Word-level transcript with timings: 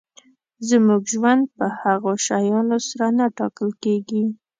زموږ 0.69 1.03
ژوند 1.13 1.43
په 1.57 1.65
هغو 1.81 2.11
شیانو 2.25 2.77
سره 2.89 3.07
نه 3.17 3.25
ټاکل 3.37 3.69
کېږي. 3.83 4.23